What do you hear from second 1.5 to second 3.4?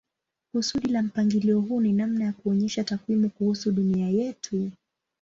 huu ni namna ya kuonyesha takwimu